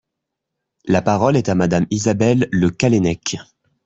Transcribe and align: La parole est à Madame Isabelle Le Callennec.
La 0.85 1.03
parole 1.03 1.37
est 1.37 1.47
à 1.47 1.53
Madame 1.53 1.85
Isabelle 1.91 2.49
Le 2.51 2.71
Callennec. 2.71 3.37